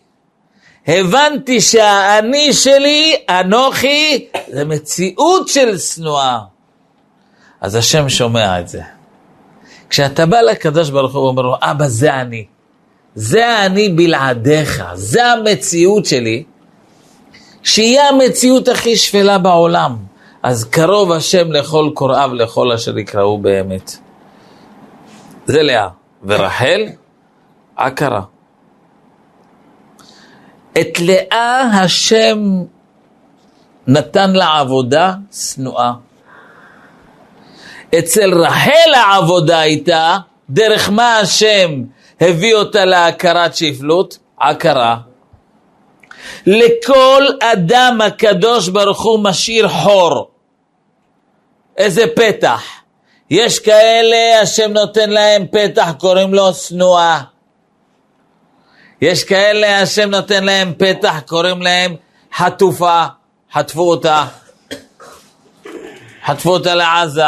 הבנתי 0.89 1.62
שהאני 1.62 2.53
שלי, 2.53 3.15
אנוכי, 3.29 4.27
זה 4.48 4.65
מציאות 4.65 5.48
של 5.48 5.77
שנואה. 5.77 6.39
אז 7.62 7.75
השם 7.75 8.10
שומע 8.10 8.60
את 8.60 8.67
זה. 8.67 8.81
כשאתה 9.89 10.25
בא 10.25 10.41
לקדוש 10.41 10.89
ברוך 10.89 11.15
הוא 11.15 11.24
ואומר 11.24 11.41
לו, 11.41 11.55
אבא 11.62 11.88
זה 11.88 12.13
אני, 12.13 12.46
זה 13.15 13.65
אני 13.65 13.89
בלעדיך, 13.89 14.84
זה 14.93 15.25
המציאות 15.25 16.05
שלי, 16.05 16.43
שהיא 17.63 18.00
המציאות 18.01 18.67
הכי 18.67 18.96
שפלה 18.96 19.38
בעולם. 19.38 19.98
אז 20.43 20.63
קרוב 20.63 21.12
השם 21.12 21.51
לכל 21.51 21.89
קוראיו, 21.93 22.34
לכל 22.34 22.72
אשר 22.72 22.98
יקראו 22.98 23.38
באמת. 23.38 23.98
זה 25.46 25.63
לאה. 25.63 25.88
ורחל, 26.24 26.86
עקרה. 27.75 28.22
את 30.81 31.00
לאה 31.00 31.62
השם 31.62 32.63
נתן 33.88 34.31
לה 34.33 34.59
עבודה 34.59 35.13
שנואה. 35.31 35.91
אצל 38.00 38.33
רחל 38.33 38.93
העבודה 38.95 39.59
הייתה, 39.59 40.17
דרך 40.50 40.89
מה 40.89 41.17
השם 41.17 41.83
הביא 42.21 42.55
אותה 42.55 42.86
להכרת 42.86 43.55
שפלות? 43.55 44.17
עקרה. 44.39 44.98
לכל 46.45 47.25
אדם 47.41 48.00
הקדוש 48.01 48.69
ברוך 48.69 49.03
הוא 49.03 49.19
משאיר 49.19 49.67
חור. 49.67 50.31
איזה 51.77 52.03
פתח. 52.15 52.62
יש 53.29 53.59
כאלה, 53.59 54.41
השם 54.41 54.71
נותן 54.74 55.09
להם 55.09 55.45
פתח, 55.51 55.91
קוראים 55.98 56.33
לו 56.33 56.53
שנואה. 56.53 57.21
יש 59.01 59.24
כאלה, 59.24 59.82
השם 59.82 60.10
נותן 60.10 60.44
להם 60.44 60.74
פתח, 60.77 61.15
קוראים 61.27 61.62
להם 61.62 61.96
חטופה, 62.36 63.06
חטפו 63.53 63.89
אותה, 63.89 64.25
חטפו 66.25 66.50
אותה 66.50 66.75
לעזה. 66.75 67.24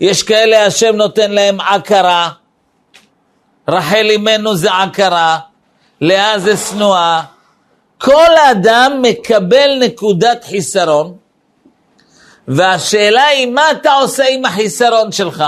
יש 0.00 0.22
כאלה, 0.22 0.66
השם 0.66 0.96
נותן 0.96 1.30
להם 1.30 1.60
עקרה, 1.60 2.30
רחל 3.68 4.06
אימנו 4.10 4.56
זה 4.56 4.72
עקרה, 4.72 5.38
לאה 6.00 6.38
זה 6.38 6.56
שנואה. 6.56 7.22
כל 7.98 8.38
אדם 8.50 9.02
מקבל 9.02 9.78
נקודת 9.80 10.44
חיסרון, 10.44 11.16
והשאלה 12.48 13.24
היא 13.24 13.46
מה 13.46 13.70
אתה 13.70 13.92
עושה 13.92 14.24
עם 14.28 14.44
החיסרון 14.44 15.12
שלך. 15.12 15.44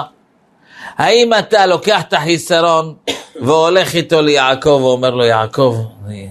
האם 0.99 1.31
אתה 1.39 1.67
לוקח 1.67 2.03
את 2.09 2.13
החיסרון 2.13 2.95
והולך 3.43 3.95
איתו 3.95 4.23
ליעקב 4.23 4.81
ואומר 4.83 5.11
לו, 5.11 5.25
יעקב, 5.25 5.77
אני 6.07 6.29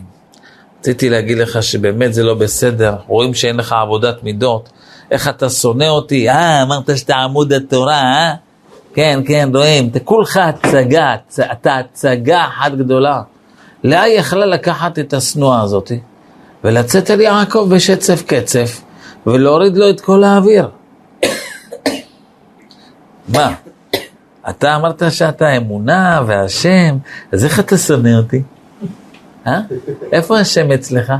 רציתי 0.80 1.10
להגיד 1.10 1.38
לך 1.38 1.64
שבאמת 1.64 2.14
זה 2.14 2.24
לא 2.24 2.34
בסדר, 2.34 2.96
רואים 3.08 3.34
שאין 3.34 3.58
לך 3.58 3.74
עבודת 3.74 4.24
מידות, 4.24 4.70
איך 5.12 5.28
אתה 5.28 5.50
שונא 5.50 5.90
אותי, 5.90 6.30
אה, 6.30 6.64
אמרת 6.64 6.98
שאתה 6.98 7.16
עמוד 7.16 7.54
התורה, 7.54 8.02
אה? 8.02 8.34
כן, 8.94 9.20
כן, 9.28 9.50
רואים, 9.54 9.88
אתה 9.88 10.00
כולך 10.00 10.38
הצגה, 10.38 11.16
אתה 11.52 11.78
הצגה 11.78 12.46
אחת 12.46 12.72
גדולה. 12.72 13.22
לאה 13.84 14.08
יכלה 14.08 14.46
לקחת 14.46 15.00
את 15.00 15.14
השנואה 15.14 15.62
הזאת 15.62 15.92
ולצאת 16.64 17.12
אל 17.12 17.22
יעקב 17.22 17.68
בשצף 17.76 18.24
קצף 18.28 18.82
ולהוריד 19.28 19.78
לו 19.78 19.90
את 19.90 20.02
כל 20.02 20.24
האוויר. 20.24 20.70
מה? 23.36 23.54
אתה 24.50 24.76
אמרת 24.76 25.04
שאתה 25.10 25.58
אמונה 25.58 26.22
והשם, 26.28 26.98
אז 27.32 27.46
איך 27.46 27.60
אתה 27.60 27.78
שונא 27.78 28.18
אותי? 28.18 28.42
אה? 29.48 29.60
איפה 30.12 30.40
השם 30.40 30.72
אצלך? 30.72 31.14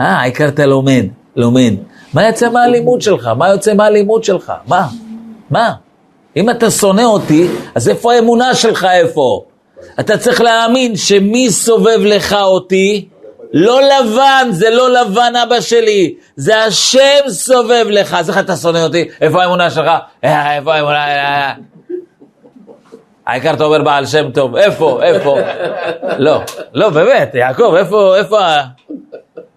אה, 0.00 0.06
העיקר 0.06 0.48
אתה 0.48 0.66
לומד, 0.66 1.06
לומד. 1.36 1.74
מה 2.14 2.26
יוצא 2.26 2.50
מהלימוד 2.50 3.02
שלך? 3.02 3.26
מה 3.26 3.48
יוצא 3.48 3.74
מהלימוד 3.74 4.24
שלך? 4.24 4.52
מה? 4.66 4.88
מה? 5.50 5.72
אם 6.36 6.50
אתה 6.50 6.70
שונא 6.70 7.02
אותי, 7.02 7.48
אז 7.74 7.88
איפה 7.88 8.12
האמונה 8.12 8.54
שלך 8.54 8.86
איפה? 8.92 9.44
אתה 10.00 10.18
צריך 10.18 10.40
להאמין 10.40 10.96
שמי 10.96 11.50
סובב 11.50 11.98
לך 12.02 12.32
אותי? 12.32 13.08
לא 13.52 13.80
לבן, 13.82 14.48
זה 14.50 14.70
לא 14.70 14.90
לבן 14.90 15.32
אבא 15.42 15.60
שלי, 15.60 16.14
זה 16.36 16.64
השם 16.64 17.28
סובב 17.28 17.86
לך. 17.88 18.14
אז 18.14 18.30
איך 18.30 18.38
אתה 18.38 18.56
שונא 18.56 18.78
אותי? 18.78 19.08
איפה 19.20 19.42
האמונה 19.42 19.70
שלך? 19.70 19.90
אה, 20.24 20.56
איפה 20.56 20.74
האמונה? 20.74 21.04
העיקר 23.26 23.54
אתה 23.54 23.64
אומר 23.64 23.82
בעל 23.82 24.06
שם 24.06 24.30
טוב, 24.30 24.56
איפה, 24.56 25.02
איפה? 25.02 25.38
לא, 26.18 26.40
לא, 26.72 26.90
באמת, 26.90 27.34
יעקב, 27.34 27.74
איפה, 27.78 28.16
איפה? 28.16 28.38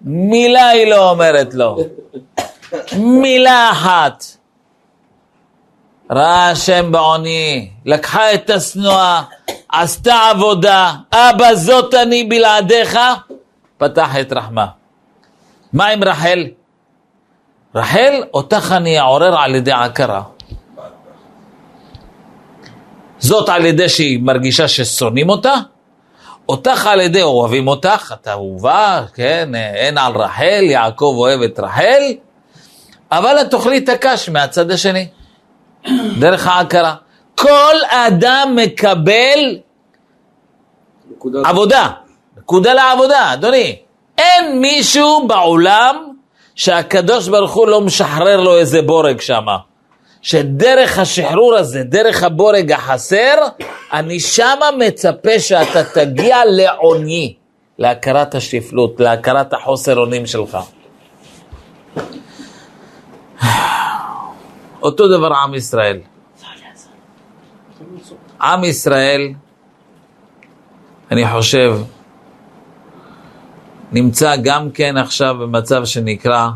מילה 0.01 0.67
היא 0.67 0.89
לא 0.91 1.09
אומרת 1.09 1.53
לו. 1.53 1.77
מילה 2.97 3.69
אחת. 3.71 4.23
ראה 6.11 6.49
השם 6.49 6.91
בעוני, 6.91 7.69
לקחה 7.85 8.33
את 8.33 8.49
השנואה, 8.49 9.21
עשתה 9.69 10.29
עבודה, 10.29 10.91
אבא 11.11 11.55
זאת 11.55 11.93
אני 11.93 12.23
בלעדיך, 12.23 12.99
פתח 13.77 14.09
את 14.21 14.33
רחמה. 14.33 14.65
מה 15.73 15.87
עם 15.87 16.03
רחל? 16.03 16.47
רחל, 17.75 18.23
אותך 18.33 18.73
אני 18.77 18.99
אעורר 18.99 19.39
על 19.39 19.55
ידי 19.55 19.71
עקרה. 19.71 20.21
זאת 23.19 23.49
על 23.49 23.65
ידי 23.65 23.89
שהיא 23.89 24.19
מרגישה 24.21 24.67
ששונאים 24.67 25.29
אותה, 25.29 25.55
אותך 26.49 26.85
על 26.85 27.01
ידי 27.01 27.21
אוהבים 27.21 27.67
אותך, 27.67 28.13
את 28.21 28.27
אהובה, 28.27 29.01
כן, 29.13 29.55
אין 29.55 29.97
על 29.97 30.13
רחל, 30.15 30.61
יעקב 30.61 31.15
אוהב 31.17 31.41
את 31.41 31.59
רחל, 31.59 32.01
אבל 33.11 33.35
את 33.41 33.51
תאכלי 33.51 33.77
את 33.77 33.89
הקש 33.89 34.29
מהצד 34.29 34.71
השני, 34.71 35.07
דרך 36.19 36.47
ההכרה. 36.47 36.95
כל 37.35 37.75
אדם 37.89 38.55
מקבל 38.55 39.39
נקודה. 41.11 41.39
עבודה, 41.45 41.89
נקודה 42.37 42.73
לעבודה, 42.73 43.33
אדוני. 43.33 43.75
אין 44.17 44.61
מישהו 44.61 45.27
בעולם 45.27 46.13
שהקדוש 46.55 47.27
ברוך 47.27 47.53
הוא 47.53 47.67
לא 47.67 47.81
משחרר 47.81 48.41
לו 48.41 48.57
איזה 48.57 48.81
בורג 48.81 49.21
שמה. 49.21 49.57
שדרך 50.21 50.99
השחרור 50.99 51.55
הזה, 51.55 51.83
דרך 51.83 52.23
הבורג 52.23 52.71
החסר, 52.71 53.35
אני 53.93 54.19
שמה 54.19 54.69
מצפה 54.77 55.39
שאתה 55.39 55.83
תגיע 55.83 56.37
לעוני, 56.45 57.35
להכרת 57.77 58.35
השפלות, 58.35 58.99
להכרת 58.99 59.53
החוסר 59.53 59.97
אונים 59.97 60.25
שלך. 60.25 60.57
אותו 64.81 65.07
דבר 65.07 65.33
עם 65.33 65.53
ישראל. 65.55 65.99
עם 68.41 68.63
ישראל, 68.63 69.33
אני 71.11 71.31
חושב, 71.31 71.77
נמצא 73.91 74.35
גם 74.43 74.71
כן 74.71 74.97
עכשיו 74.97 75.35
במצב 75.39 75.85
שנקרא 75.85 76.49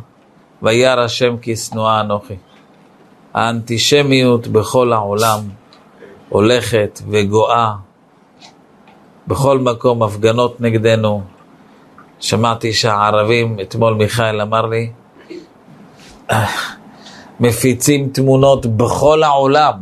וירא 0.61 1.03
השם 1.03 1.37
כי 1.37 1.55
שנואה 1.55 2.01
אנוכי. 2.01 2.35
האנטישמיות 3.33 4.47
בכל 4.47 4.93
העולם 4.93 5.39
הולכת 6.29 7.01
וגואה. 7.09 7.73
בכל 9.27 9.59
מקום 9.59 10.03
הפגנות 10.03 10.61
נגדנו. 10.61 11.21
שמעתי 12.19 12.73
שהערבים, 12.73 13.57
אתמול 13.61 13.93
מיכאל 13.93 14.41
אמר 14.41 14.65
לי, 14.65 14.91
מפיצים 17.39 18.09
תמונות 18.09 18.65
בכל 18.65 19.23
העולם 19.23 19.73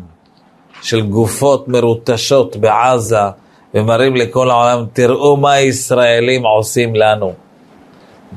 של 0.81 1.01
גופות 1.01 1.67
מרוטשות 1.67 2.55
בעזה 2.55 3.29
ומראים 3.73 4.15
לכל 4.15 4.49
העולם, 4.49 4.85
תראו 4.93 5.37
מה 5.37 5.51
הישראלים 5.51 6.45
עושים 6.45 6.95
לנו. 6.95 7.33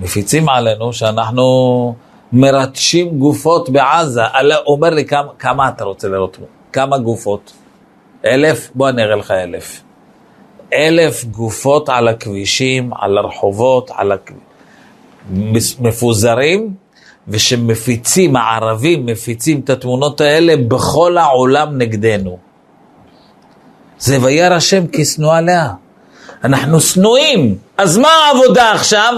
מפיצים 0.00 0.48
עלינו 0.48 0.92
שאנחנו 0.92 1.94
מרטשים 2.34 3.18
גופות 3.18 3.68
בעזה. 3.68 4.22
אומר 4.66 4.90
לי, 4.90 5.04
כמה, 5.04 5.28
כמה 5.38 5.68
אתה 5.68 5.84
רוצה 5.84 6.08
לראות? 6.08 6.38
כמה 6.72 6.98
גופות? 6.98 7.52
אלף? 8.24 8.70
בוא 8.74 8.88
אני 8.88 9.02
אראה 9.02 9.16
לך 9.16 9.30
אלף. 9.30 9.82
אלף 10.72 11.24
גופות 11.24 11.88
על 11.88 12.08
הכבישים, 12.08 12.90
על 12.94 13.18
הרחובות, 13.18 13.90
על 13.94 14.12
הכ... 14.12 14.30
מפוזרים, 15.80 16.74
ושמפיצים, 17.28 18.36
הערבים 18.36 19.06
מפיצים 19.06 19.60
את 19.60 19.70
התמונות 19.70 20.20
האלה 20.20 20.54
בכל 20.68 21.18
העולם 21.18 21.78
נגדנו. 21.78 22.38
זה 23.98 24.18
וירא 24.22 24.54
השם 24.54 24.86
כי 24.86 25.02
לאה. 25.40 25.70
אנחנו 26.44 26.80
שנואים, 26.80 27.58
אז 27.78 27.98
מה 27.98 28.08
העבודה 28.08 28.72
עכשיו? 28.72 29.14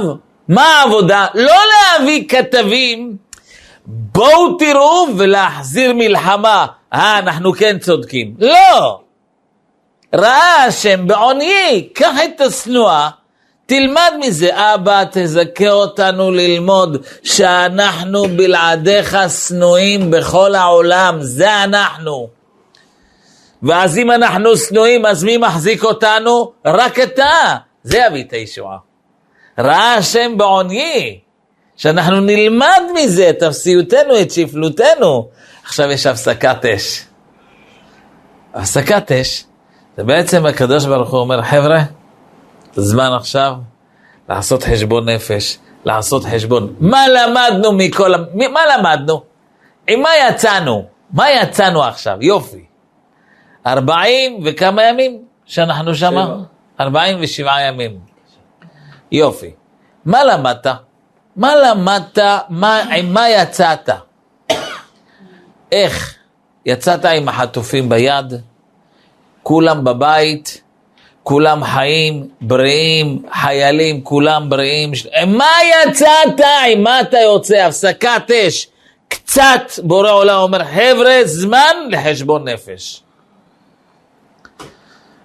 מה 0.49 0.63
העבודה? 0.63 1.27
לא 1.35 1.57
להביא 1.73 2.29
כתבים, 2.29 3.17
בואו 3.87 4.59
תראו 4.59 5.07
ולהחזיר 5.17 5.93
מלחמה. 5.95 6.67
אה, 6.93 7.19
אנחנו 7.19 7.53
כן 7.53 7.79
צודקים. 7.79 8.35
לא! 8.39 9.01
ראה 10.15 10.65
השם 10.65 11.07
בעוניי, 11.07 11.89
קח 11.95 12.15
את 12.25 12.41
השנואה, 12.41 13.11
תלמד 13.67 14.13
מזה. 14.21 14.75
אבא, 14.75 15.05
תזכה 15.13 15.71
אותנו 15.71 16.31
ללמוד 16.31 17.07
שאנחנו 17.23 18.29
בלעדיך 18.37 19.17
שנואים 19.29 20.11
בכל 20.11 20.55
העולם, 20.55 21.17
זה 21.21 21.65
אנחנו. 21.65 22.29
ואז 23.63 23.99
אם 23.99 24.11
אנחנו 24.11 24.57
שנואים, 24.57 25.07
אז 25.07 25.25
מי 25.25 25.37
מחזיק 25.37 25.85
אותנו? 25.85 26.53
רק 26.65 27.01
אתה. 27.01 27.57
זה 27.83 27.99
יביא 28.07 28.25
את 28.25 28.33
הישועה. 28.33 28.86
ראה 29.59 29.95
השם 29.95 30.39
בעוניי, 30.39 31.19
שאנחנו 31.77 32.21
נלמד 32.21 32.83
מזה 32.95 33.31
את 33.31 33.43
אפסיותנו, 33.43 34.21
את 34.21 34.31
שפלותנו. 34.31 35.29
עכשיו 35.65 35.91
יש 35.91 36.07
הפסקת 36.07 36.65
אש. 36.65 37.05
הפסקת 38.55 39.13
אש, 39.13 39.45
זה 39.97 40.05
בעצם 40.05 40.47
הקדוש 40.47 40.87
ברוך 40.87 41.11
הוא 41.11 41.21
אומר, 41.21 41.43
חבר'ה, 41.43 41.83
זמן 42.75 43.11
עכשיו 43.17 43.55
לעשות 44.29 44.63
חשבון 44.63 45.09
נפש, 45.09 45.59
לעשות 45.85 46.25
חשבון. 46.25 46.75
מה 46.81 47.09
למדנו 47.09 47.73
מכל... 47.73 48.13
מה 48.35 48.61
למדנו? 48.77 49.23
עם 49.89 50.01
מה 50.01 50.09
יצאנו? 50.29 50.85
מה 51.13 51.31
יצאנו 51.31 51.85
עכשיו? 51.85 52.17
יופי. 52.21 52.65
40 53.67 54.41
וכמה 54.45 54.83
ימים 54.83 55.23
שאנחנו 55.45 55.95
שמה? 55.95 56.25
שבע. 56.25 56.37
47 56.81 57.61
ימים. 57.69 58.16
יופי. 59.13 59.51
מה 60.05 60.25
למדת? 60.25 60.67
מה 61.37 61.57
למדת? 61.57 62.19
מה, 62.49 62.83
עם 62.83 63.15
מה 63.15 63.29
יצאת? 63.31 63.89
איך? 65.73 66.15
יצאת 66.67 67.05
עם 67.05 67.29
החטופים 67.29 67.89
ביד? 67.89 68.35
כולם 69.43 69.85
בבית? 69.85 70.63
כולם 71.23 71.65
חיים, 71.65 72.29
בריאים, 72.41 73.23
חיילים, 73.43 74.05
כולם 74.05 74.51
בריאים. 74.51 74.95
ש- 74.95 75.07
מה 75.27 75.51
יצאת? 75.87 76.41
עם 76.73 76.83
מה 76.83 77.01
אתה 77.01 77.19
יוצא? 77.19 77.57
הפסקת 77.57 78.31
אש. 78.31 78.69
קצת 79.09 79.61
בורא 79.83 80.11
עולם 80.11 80.41
אומר, 80.41 80.65
חבר'ה, 80.65 81.21
זמן 81.25 81.77
לחשבון 81.91 82.49
נפש. 82.49 83.03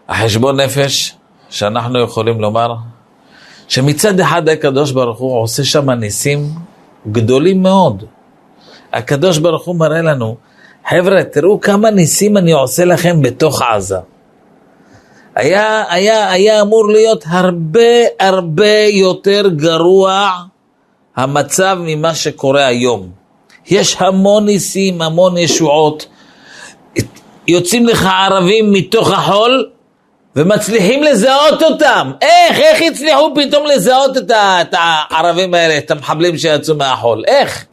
החשבון 0.09 0.59
נפש 0.59 1.15
שאנחנו 1.49 1.99
יכולים 2.03 2.41
לומר, 2.41 2.73
שמצד 3.71 4.19
אחד 4.19 4.49
הקדוש 4.49 4.91
ברוך 4.91 5.19
הוא 5.19 5.41
עושה 5.41 5.63
שם 5.63 5.89
ניסים 5.89 6.49
גדולים 7.12 7.63
מאוד. 7.63 8.03
הקדוש 8.93 9.38
ברוך 9.38 9.65
הוא 9.65 9.75
מראה 9.75 10.01
לנו, 10.01 10.36
חבר'ה, 10.89 11.23
תראו 11.23 11.62
כמה 11.62 11.91
ניסים 11.91 12.38
אני 12.38 12.51
עושה 12.51 12.86
לכם 12.86 13.21
בתוך 13.21 13.62
עזה. 13.62 13.97
היה, 15.36 15.84
היה, 15.89 16.31
היה 16.31 16.62
אמור 16.62 16.88
להיות 16.88 17.23
הרבה 17.27 17.91
הרבה 18.19 18.77
יותר 18.89 19.49
גרוע 19.55 20.31
המצב 21.15 21.77
ממה 21.81 22.15
שקורה 22.15 22.65
היום. 22.65 23.10
יש 23.67 23.95
המון 23.99 24.45
ניסים, 24.45 25.01
המון 25.01 25.38
ישועות. 25.38 26.05
יוצאים 27.47 27.88
לך 27.88 28.05
ערבים 28.05 28.71
מתוך 28.71 29.12
החול 29.12 29.70
ומצליחים 30.35 31.03
לזהות 31.03 31.63
אותם. 31.63 32.11
איך, 32.21 32.59
איך 32.59 32.81
הצליחו 32.91 33.33
פתאום 33.35 33.65
לזהות 33.65 34.17
את, 34.17 34.31
ה, 34.31 34.61
את 34.61 34.75
הערבים 34.77 35.53
האלה, 35.53 35.77
את 35.77 35.91
המחבלים 35.91 36.37
שיצאו 36.37 36.75
מהחול? 36.75 37.23
איך? 37.27 37.65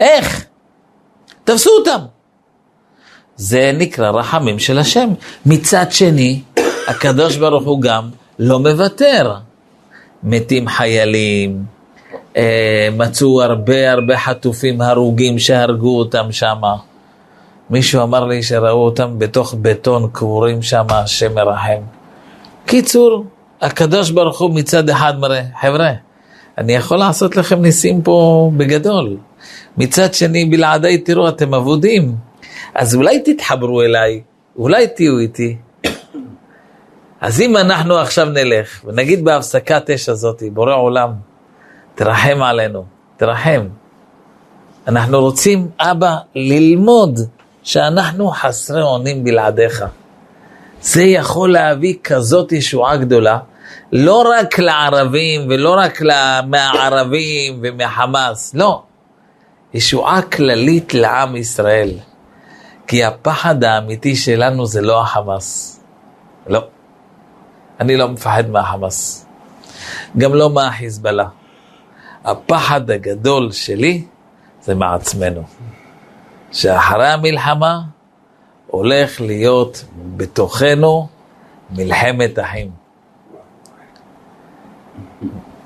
איך? 0.00 0.44
תפסו 1.44 1.70
אותם. 1.70 2.00
זה 3.36 3.72
נקרא 3.74 4.10
רחמים 4.10 4.58
של 4.58 4.78
השם. 4.78 5.10
מצד 5.46 5.86
שני, 5.90 6.40
הקדוש 6.88 7.36
ברוך 7.36 7.64
הוא 7.64 7.80
גם 7.80 8.08
לא 8.38 8.58
מוותר. 8.58 9.34
מתים 10.22 10.68
חיילים, 10.68 11.62
אה, 12.36 12.88
מצאו 12.92 13.42
הרבה 13.42 13.92
הרבה 13.92 14.18
חטופים 14.18 14.80
הרוגים 14.80 15.38
שהרגו 15.38 15.98
אותם 15.98 16.32
שמה. 16.32 16.76
מישהו 17.70 18.02
אמר 18.02 18.24
לי 18.24 18.42
שראו 18.42 18.84
אותם 18.84 19.18
בתוך 19.18 19.54
בטון 19.62 20.08
קבורים 20.12 20.62
שם, 20.62 20.84
השם 20.90 21.34
מרחם. 21.34 21.82
קיצור, 22.66 23.24
הקדוש 23.60 24.10
ברוך 24.10 24.40
הוא 24.40 24.54
מצד 24.54 24.90
אחד 24.90 25.18
מראה, 25.18 25.42
חבר'ה, 25.60 25.92
אני 26.58 26.72
יכול 26.72 26.98
לעשות 26.98 27.36
לכם 27.36 27.62
ניסים 27.62 28.02
פה 28.02 28.50
בגדול. 28.56 29.16
מצד 29.76 30.14
שני, 30.14 30.44
בלעדיי 30.44 30.98
תראו, 30.98 31.28
אתם 31.28 31.54
אבודים. 31.54 32.14
אז 32.74 32.94
אולי 32.94 33.20
תתחברו 33.20 33.82
אליי, 33.82 34.22
אולי 34.56 34.86
תהיו 34.86 35.18
איתי. 35.18 35.56
אז 37.20 37.40
אם 37.40 37.56
אנחנו 37.56 37.98
עכשיו 37.98 38.26
נלך 38.26 38.84
ונגיד 38.84 39.24
בהפסקת 39.24 39.90
אש 39.90 40.08
הזאת, 40.08 40.42
בורא 40.52 40.74
עולם, 40.74 41.12
תרחם 41.94 42.42
עלינו, 42.42 42.84
תרחם. 43.16 43.68
אנחנו 44.88 45.20
רוצים, 45.20 45.68
אבא, 45.80 46.16
ללמוד 46.34 47.20
שאנחנו 47.62 48.30
חסרי 48.30 48.82
אונים 48.82 49.24
בלעדיך. 49.24 49.84
זה 50.80 51.02
יכול 51.02 51.52
להביא 51.52 51.94
כזאת 52.04 52.52
ישועה 52.52 52.96
גדולה, 52.96 53.38
לא 53.92 54.24
רק 54.38 54.58
לערבים 54.58 55.46
ולא 55.48 55.74
רק 55.78 56.02
מהערבים 56.46 57.60
ומהחמאס, 57.62 58.54
לא. 58.54 58.82
ישועה 59.74 60.22
כללית 60.22 60.94
לעם 60.94 61.36
ישראל. 61.36 61.90
כי 62.86 63.04
הפחד 63.04 63.64
האמיתי 63.64 64.16
שלנו 64.16 64.66
זה 64.66 64.80
לא 64.80 65.02
החמאס. 65.02 65.80
לא. 66.46 66.64
אני 67.80 67.96
לא 67.96 68.08
מפחד 68.08 68.50
מהחמאס. 68.50 69.26
גם 70.18 70.34
לא 70.34 70.50
מהחיזבאללה. 70.50 71.28
הפחד 72.24 72.90
הגדול 72.90 73.52
שלי 73.52 74.04
זה 74.62 74.74
מעצמנו. 74.74 75.42
שאחרי 76.52 77.08
המלחמה 77.08 77.80
הולך 78.66 79.20
להיות 79.20 79.84
בתוכנו 80.16 81.08
מלחמת 81.70 82.38
אחים. 82.38 82.70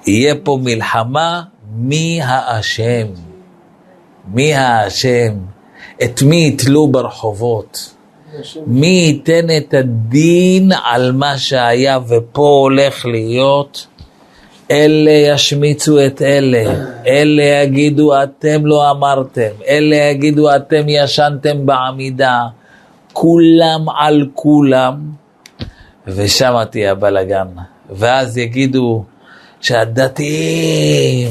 יהיה 0.07 0.35
פה 0.42 0.59
מלחמה 0.62 1.42
מי 1.77 2.20
האשם. 2.23 3.07
מי 4.29 4.55
האשם? 4.55 5.35
את 6.05 6.23
מי 6.23 6.47
יתלו 6.47 6.88
ברחובות? 6.88 7.94
מי 8.66 8.87
ייתן 8.87 9.47
את 9.57 9.75
הדין 9.75 10.73
על 10.85 11.12
מה 11.12 11.38
שהיה 11.38 11.99
ופה 12.09 12.59
הולך 12.62 13.07
להיות? 13.07 13.87
אלה 14.70 15.11
ישמיצו 15.11 16.07
את 16.07 16.22
אלה, 16.22 16.74
אלה 17.07 17.42
יגידו 17.42 18.22
אתם 18.22 18.66
לא 18.66 18.90
אמרתם, 18.90 19.50
אלה 19.68 19.96
יגידו 19.96 20.57
אתם 20.57 20.88
ישנתם 20.88 21.66
בעמידה, 21.66 22.42
כולם 23.12 23.88
על 23.98 24.27
כולם, 24.35 24.94
ושם 26.07 26.55
תהיה 26.70 26.92
הבלגן. 26.92 27.46
ואז 27.90 28.38
יגידו 28.38 29.05
שהדתיים, 29.61 31.29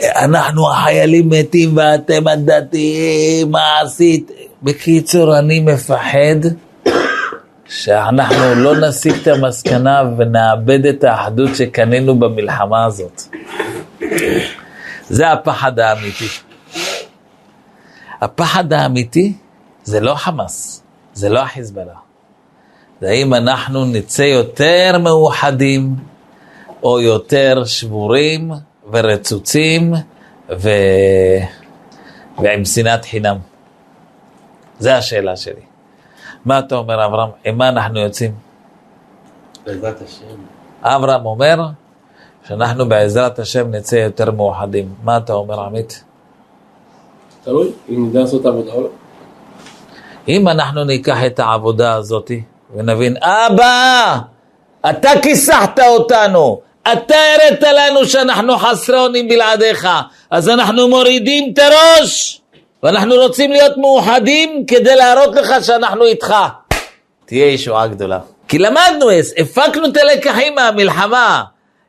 אנחנו 0.00 0.72
החיילים 0.72 1.28
מתים 1.28 1.76
ואתם 1.76 2.28
הדתיים, 2.28 3.50
מה 3.50 3.80
עשית? 3.82 4.30
בקיצור, 4.62 5.38
אני 5.38 5.60
מפחד 5.60 6.40
שאנחנו 7.82 8.54
לא 8.54 8.76
נסיק 8.76 9.14
את 9.22 9.26
המסקנה 9.26 10.02
ונאבד 10.18 10.86
את 10.86 11.04
האחדות 11.04 11.56
שקנינו 11.56 12.18
במלחמה 12.18 12.84
הזאת. 12.84 13.22
זה 15.08 15.32
הפחד 15.32 15.78
האמיתי. 15.78 16.28
הפחד 18.20 18.72
האמיתי 18.72 19.32
זה 19.82 20.00
לא 20.00 20.14
חמאס, 20.14 20.82
זה 21.12 21.28
לא 21.28 21.40
החיזבאללה. 21.40 21.94
זה 23.00 23.08
האם 23.08 23.34
אנחנו 23.34 23.84
נצא 23.84 24.22
יותר 24.22 24.98
מאוחדים 25.02 25.96
או 26.82 27.00
יותר 27.00 27.64
שבורים 27.64 28.50
ורצוצים 28.92 29.94
ו... 30.50 30.70
ועם 32.38 32.64
שנאת 32.64 33.04
חינם. 33.04 33.36
זה 34.78 34.96
השאלה 34.96 35.36
שלי. 35.36 35.69
מה 36.44 36.58
אתה 36.58 36.76
אומר, 36.76 37.06
אברהם? 37.06 37.30
עם 37.44 37.58
מה 37.58 37.68
אנחנו 37.68 38.00
יוצאים? 38.00 38.34
בעזרת 39.66 40.02
השם. 40.02 40.24
אברהם 40.82 41.26
אומר 41.26 41.56
שאנחנו 42.48 42.88
בעזרת 42.88 43.38
השם 43.38 43.70
נצא 43.70 43.96
יותר 43.96 44.30
מאוחדים. 44.30 44.94
מה 45.04 45.16
אתה 45.16 45.32
אומר, 45.32 45.60
עמית? 45.60 46.04
תלוי, 47.44 47.70
אם 47.88 48.06
נדע 48.08 48.20
לעשות 48.20 48.40
את 48.40 48.46
העבודה 48.46 48.72
או 48.72 48.82
לא. 48.82 48.88
אם 50.28 50.48
אנחנו 50.48 50.84
ניקח 50.84 51.16
את 51.26 51.38
העבודה 51.38 51.94
הזאת 51.94 52.30
ונבין, 52.74 53.16
אבא, 53.22 54.18
אתה 54.90 55.10
כיסחת 55.22 55.80
אותנו, 55.80 56.60
אתה 56.92 57.14
הראת 57.14 57.62
לנו 57.62 58.04
שאנחנו 58.04 58.58
חסרי 58.58 58.98
אונים 58.98 59.28
בלעדיך, 59.28 59.88
אז 60.30 60.48
אנחנו 60.48 60.88
מורידים 60.88 61.52
את 61.52 61.58
הראש, 61.58 62.39
ואנחנו 62.82 63.14
רוצים 63.14 63.52
להיות 63.52 63.76
מאוחדים 63.76 64.64
כדי 64.66 64.96
להראות 64.96 65.34
לך 65.34 65.64
שאנחנו 65.64 66.04
איתך. 66.04 66.34
תהיה 67.26 67.46
ישועה 67.46 67.86
גדולה. 67.86 68.18
כי 68.48 68.58
למדנו, 68.58 69.06
הפקנו 69.38 69.86
את 69.86 69.96
הלקחים 69.96 70.54
מהמלחמה, 70.54 71.42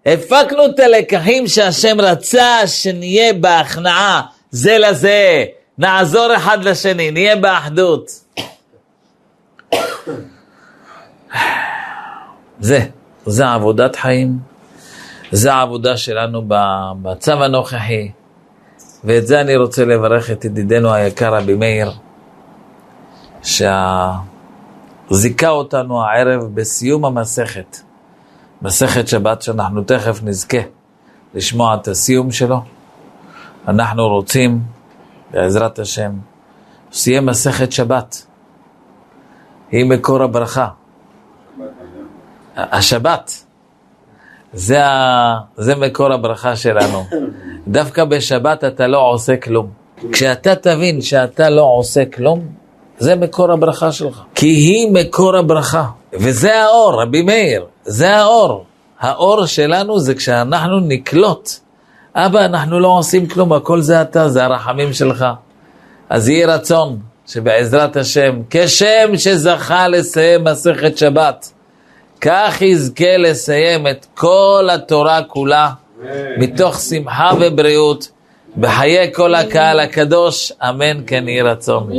הפקנו 0.05 0.65
את 0.65 0.79
הלקחים 0.79 1.47
שהשם 1.47 2.01
רצה 2.01 2.67
שנהיה 2.67 3.33
בהכנעה 3.33 4.21
זה 4.51 4.77
לזה, 4.77 5.45
נעזור 5.77 6.35
אחד 6.35 6.63
לשני, 6.63 7.11
נהיה 7.11 7.35
באחדות. 7.35 8.11
זה, 12.59 12.79
זה 13.25 13.47
עבודת 13.47 13.95
חיים, 13.95 14.37
זה 15.31 15.53
העבודה 15.53 15.97
שלנו 15.97 16.41
במצב 16.47 17.41
הנוכחי, 17.41 18.11
ואת 19.03 19.27
זה 19.27 19.41
אני 19.41 19.55
רוצה 19.55 19.85
לברך 19.85 20.31
את 20.31 20.45
ידידנו 20.45 20.93
היקר 20.93 21.35
רבי 21.35 21.55
מאיר, 21.55 21.91
שזיכה 23.43 24.19
אותנו 25.49 26.03
הערב 26.03 26.43
בסיום 26.53 27.05
המסכת, 27.05 27.77
מסכת 28.61 29.07
שבת 29.07 29.41
שאנחנו 29.41 29.83
תכף 29.83 30.19
נזכה 30.23 30.57
לשמוע 31.33 31.75
את 31.75 31.87
הסיום 31.87 32.31
שלו. 32.31 32.61
אנחנו 33.67 34.07
רוצים, 34.07 34.61
בעזרת 35.31 35.79
השם, 35.79 36.11
שיהיה 36.91 37.21
מסכת 37.21 37.71
שבת. 37.71 38.25
היא 39.71 39.85
מקור 39.85 40.23
הברכה. 40.23 40.67
השבת, 42.57 43.45
זה, 44.53 44.85
ה... 44.85 45.39
זה 45.57 45.75
מקור 45.75 46.13
הברכה 46.13 46.55
שלנו. 46.55 47.03
דווקא 47.67 48.03
בשבת 48.05 48.63
אתה 48.63 48.87
לא 48.87 48.97
עושה 48.97 49.37
כלום. 49.37 49.67
כשאתה 50.11 50.55
תבין 50.55 51.01
שאתה 51.01 51.49
לא 51.49 51.61
עושה 51.77 52.05
כלום, 52.05 52.47
זה 52.99 53.15
מקור 53.15 53.51
הברכה 53.51 53.91
שלך. 53.91 54.21
כי 54.35 54.47
היא 54.47 54.91
מקור 54.91 55.37
הברכה. 55.37 55.85
וזה 56.13 56.63
האור, 56.63 57.01
רבי 57.01 57.21
מאיר, 57.21 57.65
זה 57.83 58.17
האור. 58.17 58.65
האור 58.99 59.45
שלנו 59.45 59.99
זה 59.99 60.15
כשאנחנו 60.15 60.79
נקלוט. 60.79 61.49
אבא, 62.15 62.45
אנחנו 62.45 62.79
לא 62.79 62.87
עושים 62.87 63.27
כלום, 63.27 63.53
הכל 63.53 63.81
זה 63.81 64.01
אתה, 64.01 64.29
זה 64.29 64.43
הרחמים 64.43 64.93
שלך. 64.93 65.25
אז 66.09 66.29
יהי 66.29 66.45
רצון 66.45 66.99
שבעזרת 67.27 67.95
השם, 67.95 68.41
כשם 68.49 69.11
שזכה 69.17 69.87
לסיים 69.87 70.43
מסכת 70.43 70.97
שבת, 70.97 71.51
כך 72.21 72.61
יזכה 72.61 73.17
לסיים 73.17 73.87
את 73.87 74.05
כל 74.15 74.69
התורה 74.73 75.23
כולה, 75.23 75.69
מתוך 76.37 76.79
שמחה 76.79 77.31
ובריאות, 77.41 78.11
בחיי 78.57 79.13
כל 79.13 79.35
הקהל 79.35 79.79
הקדוש, 79.79 80.51
אמן 80.61 81.03
כן 81.07 81.27
יהי 81.27 81.41
רצון. 81.41 81.89